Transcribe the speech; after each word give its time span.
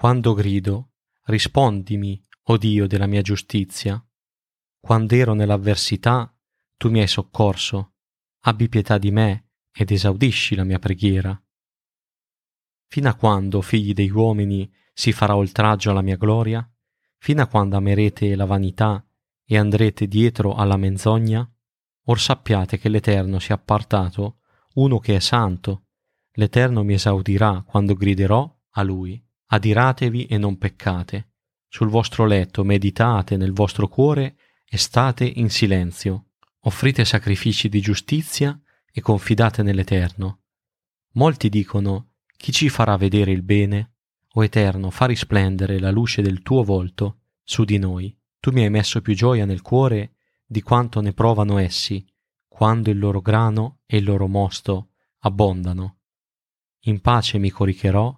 Quando 0.00 0.32
grido, 0.32 0.92
rispondimi, 1.24 2.26
o 2.44 2.56
Dio 2.56 2.86
della 2.86 3.06
mia 3.06 3.20
giustizia. 3.20 4.02
Quando 4.80 5.14
ero 5.14 5.34
nell'avversità, 5.34 6.34
tu 6.78 6.88
mi 6.88 7.00
hai 7.00 7.06
soccorso. 7.06 7.96
Abbi 8.44 8.70
pietà 8.70 8.96
di 8.96 9.10
me 9.10 9.50
ed 9.70 9.90
esaudisci 9.90 10.54
la 10.54 10.64
mia 10.64 10.78
preghiera. 10.78 11.38
Fino 12.86 13.10
a 13.10 13.14
quando, 13.14 13.60
figli 13.60 13.92
degli 13.92 14.08
uomini, 14.10 14.72
si 14.94 15.12
farà 15.12 15.36
oltraggio 15.36 15.90
alla 15.90 16.00
mia 16.00 16.16
gloria? 16.16 16.66
Fino 17.18 17.42
a 17.42 17.46
quando 17.46 17.76
amerete 17.76 18.34
la 18.36 18.46
vanità 18.46 19.06
e 19.44 19.58
andrete 19.58 20.06
dietro 20.06 20.54
alla 20.54 20.78
menzogna? 20.78 21.46
Or 22.04 22.18
sappiate 22.18 22.78
che 22.78 22.88
l'Eterno 22.88 23.38
si 23.38 23.50
è 23.50 23.52
appartato, 23.52 24.38
uno 24.76 24.98
che 24.98 25.16
è 25.16 25.20
santo. 25.20 25.88
L'Eterno 26.36 26.84
mi 26.84 26.94
esaudirà 26.94 27.62
quando 27.66 27.92
griderò 27.92 28.50
a 28.70 28.82
Lui. 28.82 29.22
Adiratevi 29.52 30.26
e 30.26 30.38
non 30.38 30.58
peccate. 30.58 31.32
Sul 31.68 31.88
vostro 31.88 32.24
letto 32.24 32.62
meditate 32.62 33.36
nel 33.36 33.52
vostro 33.52 33.88
cuore 33.88 34.36
e 34.64 34.76
state 34.76 35.24
in 35.24 35.50
silenzio. 35.50 36.26
Offrite 36.60 37.04
sacrifici 37.04 37.68
di 37.68 37.80
giustizia 37.80 38.56
e 38.92 39.00
confidate 39.00 39.64
nell'Eterno. 39.64 40.42
Molti 41.14 41.48
dicono, 41.48 42.12
chi 42.36 42.52
ci 42.52 42.68
farà 42.68 42.96
vedere 42.96 43.32
il 43.32 43.42
bene? 43.42 43.94
O 44.34 44.44
Eterno, 44.44 44.90
fa 44.90 45.06
risplendere 45.06 45.80
la 45.80 45.90
luce 45.90 46.22
del 46.22 46.42
tuo 46.42 46.62
volto 46.62 47.22
su 47.42 47.64
di 47.64 47.78
noi. 47.78 48.16
Tu 48.38 48.52
mi 48.52 48.62
hai 48.62 48.70
messo 48.70 49.00
più 49.00 49.14
gioia 49.14 49.46
nel 49.46 49.62
cuore 49.62 50.14
di 50.46 50.62
quanto 50.62 51.00
ne 51.00 51.12
provano 51.12 51.58
essi, 51.58 52.06
quando 52.46 52.88
il 52.90 53.00
loro 53.00 53.20
grano 53.20 53.80
e 53.84 53.96
il 53.96 54.04
loro 54.04 54.28
mosto 54.28 54.90
abbondano. 55.20 55.96
In 56.84 57.00
pace 57.00 57.38
mi 57.38 57.50
coricherò 57.50 58.16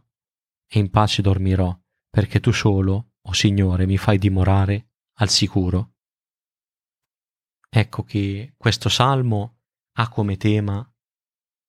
e 0.75 0.79
in 0.79 0.89
pace 0.89 1.21
dormirò, 1.21 1.79
perché 2.09 2.41
tu 2.41 2.51
solo, 2.51 2.95
o 2.95 3.11
oh 3.21 3.33
Signore, 3.35 3.85
mi 3.85 3.99
fai 3.99 4.17
dimorare 4.17 4.93
al 5.19 5.29
sicuro. 5.29 5.97
Ecco 7.69 8.03
che 8.05 8.55
questo 8.57 8.89
salmo 8.89 9.59
ha 9.99 10.09
come 10.09 10.39
tema 10.39 10.91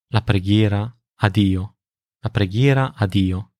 la 0.08 0.22
preghiera 0.22 0.98
a 1.16 1.28
Dio, 1.28 1.80
la 2.20 2.30
preghiera 2.30 2.94
a 2.94 3.06
Dio 3.06 3.52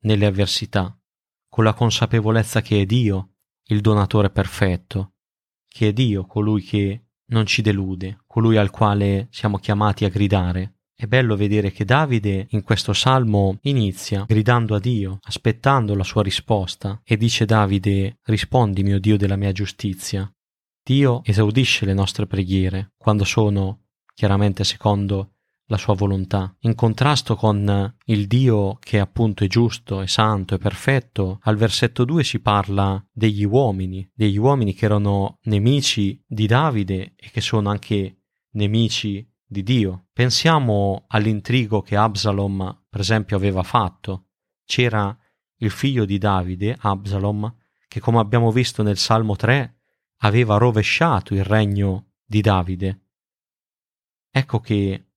nelle 0.00 0.26
avversità, 0.26 1.00
con 1.48 1.62
la 1.62 1.72
consapevolezza 1.72 2.60
che 2.60 2.80
è 2.80 2.86
Dio 2.86 3.34
il 3.68 3.80
donatore 3.80 4.30
perfetto, 4.30 5.14
che 5.68 5.88
è 5.88 5.92
Dio 5.92 6.26
colui 6.26 6.62
che 6.62 7.10
non 7.26 7.46
ci 7.46 7.62
delude, 7.62 8.24
colui 8.26 8.56
al 8.56 8.70
quale 8.70 9.28
siamo 9.30 9.58
chiamati 9.58 10.04
a 10.04 10.08
gridare, 10.08 10.75
è 10.96 11.06
bello 11.06 11.36
vedere 11.36 11.70
che 11.70 11.84
Davide 11.84 12.46
in 12.50 12.62
questo 12.62 12.94
salmo 12.94 13.58
inizia 13.62 14.24
gridando 14.26 14.74
a 14.74 14.80
Dio, 14.80 15.18
aspettando 15.24 15.94
la 15.94 16.02
sua 16.02 16.22
risposta, 16.22 17.00
e 17.04 17.18
dice 17.18 17.44
Davide, 17.44 18.18
rispondi 18.24 18.82
mio 18.82 18.98
Dio 18.98 19.18
della 19.18 19.36
mia 19.36 19.52
giustizia. 19.52 20.28
Dio 20.82 21.20
esaudisce 21.24 21.84
le 21.84 21.92
nostre 21.92 22.26
preghiere 22.26 22.92
quando 22.96 23.24
sono 23.24 23.88
chiaramente 24.14 24.64
secondo 24.64 25.32
la 25.66 25.76
sua 25.76 25.94
volontà. 25.94 26.54
In 26.60 26.74
contrasto 26.74 27.36
con 27.36 27.94
il 28.06 28.26
Dio 28.26 28.78
che 28.80 28.98
appunto 28.98 29.44
è 29.44 29.48
giusto, 29.48 30.00
è 30.00 30.06
santo, 30.06 30.54
è 30.54 30.58
perfetto, 30.58 31.40
al 31.42 31.56
versetto 31.56 32.04
2 32.04 32.24
si 32.24 32.40
parla 32.40 33.04
degli 33.12 33.44
uomini, 33.44 34.08
degli 34.14 34.38
uomini 34.38 34.72
che 34.72 34.86
erano 34.86 35.40
nemici 35.42 36.22
di 36.26 36.46
Davide 36.46 37.12
e 37.16 37.30
che 37.30 37.40
sono 37.40 37.68
anche 37.68 38.22
nemici 38.52 39.28
di 39.46 39.62
Dio. 39.62 40.08
Pensiamo 40.12 41.04
all'intrigo 41.08 41.80
che 41.80 41.96
Absalom, 41.96 42.84
per 42.88 43.00
esempio, 43.00 43.36
aveva 43.36 43.62
fatto. 43.62 44.30
C'era 44.64 45.16
il 45.58 45.70
figlio 45.70 46.04
di 46.04 46.18
Davide, 46.18 46.76
Absalom, 46.80 47.54
che 47.86 48.00
come 48.00 48.18
abbiamo 48.18 48.50
visto 48.50 48.82
nel 48.82 48.98
Salmo 48.98 49.36
3 49.36 49.76
aveva 50.20 50.56
rovesciato 50.56 51.34
il 51.34 51.44
regno 51.44 52.12
di 52.24 52.40
Davide. 52.40 53.00
Ecco 54.30 54.60
che 54.60 55.10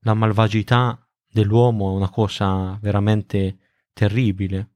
la 0.00 0.14
malvagità 0.14 1.08
dell'uomo 1.26 1.92
è 1.92 1.96
una 1.96 2.10
cosa 2.10 2.78
veramente 2.80 3.58
terribile. 3.92 4.70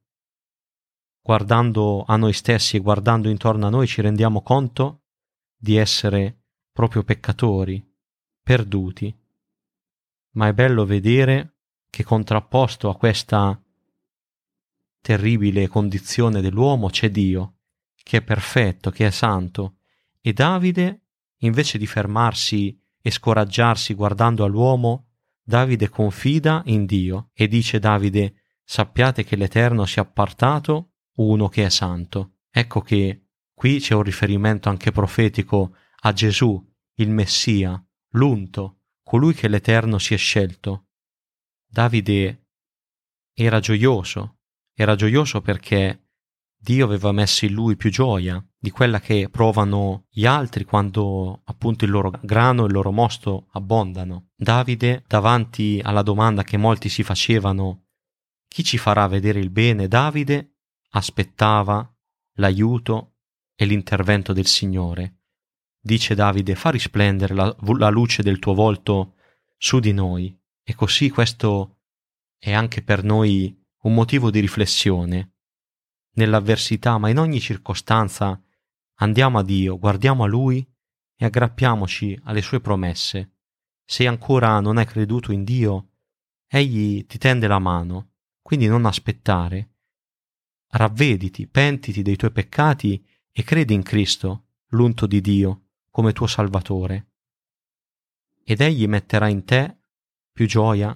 Guardando 1.21 2.03
a 2.05 2.15
noi 2.15 2.33
stessi 2.33 2.77
e 2.77 2.79
guardando 2.79 3.29
intorno 3.29 3.67
a 3.67 3.69
noi 3.69 3.87
ci 3.87 4.01
rendiamo 4.01 4.41
conto 4.41 5.03
di 5.55 5.75
essere 5.75 6.43
proprio 6.71 7.03
peccatori, 7.03 7.86
perduti. 8.47 9.13
Ma 10.35 10.47
è 10.47 10.53
bello 10.53 10.85
vedere 10.85 11.57
che 11.89 12.05
contrapposto 12.05 12.87
a 12.87 12.95
questa 12.95 13.61
terribile 15.01 15.67
condizione 15.67 16.39
dell'uomo 16.39 16.87
c'è 16.87 17.11
Dio, 17.11 17.57
che 18.01 18.19
è 18.19 18.21
perfetto, 18.21 18.89
che 18.89 19.07
è 19.07 19.09
santo, 19.09 19.79
e 20.21 20.31
Davide, 20.31 21.07
invece 21.39 21.77
di 21.77 21.85
fermarsi 21.85 22.81
e 23.01 23.11
scoraggiarsi 23.11 23.93
guardando 23.93 24.45
all'uomo, 24.45 25.09
Davide 25.43 25.89
confida 25.89 26.61
in 26.67 26.85
Dio 26.85 27.31
e 27.33 27.49
dice 27.49 27.79
Davide, 27.79 28.43
sappiate 28.63 29.25
che 29.25 29.35
l'Eterno 29.35 29.85
si 29.85 29.99
è 29.99 30.01
appartato 30.01 30.93
uno 31.15 31.49
che 31.49 31.65
è 31.65 31.69
santo. 31.69 32.35
Ecco 32.49 32.79
che 32.79 33.25
qui 33.53 33.81
c'è 33.81 33.93
un 33.93 34.03
riferimento 34.03 34.69
anche 34.69 34.91
profetico 34.91 35.75
a 36.03 36.13
Gesù, 36.13 36.65
il 36.95 37.09
Messia, 37.09 37.81
l'unto, 38.17 38.81
colui 39.03 39.33
che 39.33 39.47
l'Eterno 39.47 39.99
si 39.99 40.13
è 40.13 40.17
scelto. 40.17 40.87
Davide 41.65 42.47
era 43.33 43.59
gioioso, 43.59 44.39
era 44.73 44.95
gioioso 44.95 45.41
perché 45.41 46.07
Dio 46.59 46.85
aveva 46.85 47.11
messo 47.11 47.45
in 47.45 47.53
lui 47.53 47.75
più 47.77 47.91
gioia 47.91 48.43
di 48.59 48.71
quella 48.71 48.99
che 48.99 49.29
provano 49.29 50.07
gli 50.09 50.25
altri 50.25 50.65
quando 50.65 51.41
appunto 51.45 51.85
il 51.85 51.91
loro 51.91 52.11
grano 52.21 52.63
e 52.63 52.65
il 52.67 52.73
loro 52.73 52.91
mosto 52.91 53.47
abbondano. 53.51 54.29
Davide, 54.35 55.03
davanti 55.07 55.79
alla 55.83 56.01
domanda 56.01 56.43
che 56.43 56.57
molti 56.57 56.89
si 56.89 57.03
facevano, 57.03 57.85
chi 58.47 58.63
ci 58.63 58.77
farà 58.77 59.07
vedere 59.07 59.39
il 59.39 59.51
bene? 59.51 59.87
Davide 59.87 60.55
aspettava 60.91 61.89
l'aiuto 62.37 63.17
e 63.55 63.65
l'intervento 63.65 64.33
del 64.33 64.47
Signore 64.47 65.16
dice 65.87 66.13
Davide, 66.13 66.53
fa 66.53 66.69
risplendere 66.69 67.33
la, 67.33 67.55
la 67.77 67.89
luce 67.89 68.21
del 68.21 68.37
tuo 68.37 68.53
volto 68.53 69.15
su 69.57 69.79
di 69.79 69.93
noi. 69.93 70.37
E 70.61 70.75
così 70.75 71.09
questo 71.09 71.77
è 72.37 72.51
anche 72.51 72.83
per 72.83 73.03
noi 73.03 73.57
un 73.83 73.93
motivo 73.93 74.29
di 74.29 74.39
riflessione. 74.39 75.31
Nell'avversità, 76.17 76.97
ma 76.97 77.09
in 77.09 77.17
ogni 77.17 77.39
circostanza, 77.39 78.39
andiamo 78.95 79.39
a 79.39 79.43
Dio, 79.43 79.79
guardiamo 79.79 80.23
a 80.23 80.27
Lui 80.27 80.67
e 81.15 81.25
aggrappiamoci 81.25 82.19
alle 82.25 82.41
sue 82.41 82.59
promesse. 82.59 83.31
Se 83.85 84.05
ancora 84.05 84.59
non 84.59 84.77
hai 84.77 84.85
creduto 84.85 85.31
in 85.31 85.43
Dio, 85.43 85.91
Egli 86.49 87.05
ti 87.05 87.17
tende 87.17 87.47
la 87.47 87.59
mano, 87.59 88.11
quindi 88.41 88.67
non 88.67 88.85
aspettare. 88.85 89.75
Ravvediti, 90.69 91.47
pentiti 91.47 92.01
dei 92.01 92.17
tuoi 92.17 92.31
peccati 92.31 93.05
e 93.31 93.43
credi 93.43 93.73
in 93.73 93.83
Cristo, 93.83 94.47
l'unto 94.69 95.07
di 95.07 95.21
Dio, 95.21 95.66
come 95.97 96.13
tuo 96.13 96.27
Salvatore. 96.27 97.13
Ed 98.43 98.61
egli 98.61 98.85
metterà 98.85 99.29
in 99.29 99.43
te 99.45 99.79
più 100.31 100.45
gioia 100.45 100.95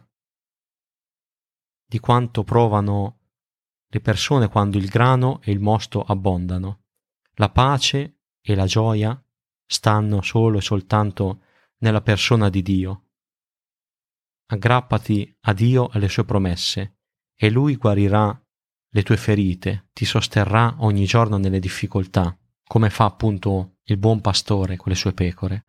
di 1.83 1.97
quanto 1.97 2.43
provano 2.43 3.21
le 3.87 3.99
persone 3.99 4.47
quando 4.47 4.77
il 4.77 4.89
grano 4.89 5.41
e 5.41 5.51
il 5.51 5.59
mosto 5.59 6.03
abbondano. 6.03 6.83
La 7.37 7.49
pace 7.49 8.19
e 8.41 8.53
la 8.53 8.67
gioia 8.67 9.19
stanno 9.65 10.21
solo 10.21 10.59
e 10.59 10.61
soltanto 10.61 11.45
nella 11.79 12.01
persona 12.01 12.49
di 12.49 12.61
Dio. 12.61 13.09
Aggrappati 14.51 15.35
a 15.47 15.53
Dio 15.53 15.87
e 15.87 15.97
alle 15.97 16.09
sue 16.09 16.25
promesse, 16.25 16.99
e 17.35 17.49
Lui 17.49 17.75
guarirà 17.75 18.39
le 18.89 19.01
tue 19.01 19.17
ferite, 19.17 19.89
ti 19.93 20.05
sosterrà 20.05 20.75
ogni 20.81 21.05
giorno 21.05 21.37
nelle 21.37 21.59
difficoltà, 21.59 22.37
come 22.63 22.91
fa 22.91 23.05
appunto 23.05 23.70
il 23.85 23.97
buon 23.97 24.21
pastore 24.21 24.77
con 24.77 24.91
le 24.91 24.97
sue 24.97 25.13
pecore. 25.13 25.65